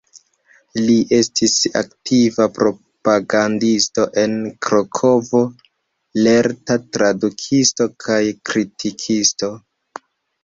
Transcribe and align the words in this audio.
Li 0.83 0.93
estis 1.15 1.57
aktiva 1.79 2.45
propagandisto 2.55 4.05
en 4.23 4.33
Krakovo, 4.67 5.41
lerta 6.29 6.77
tradukisto 6.97 7.87
kaj 8.07 8.19
kritikisto. 8.51 9.51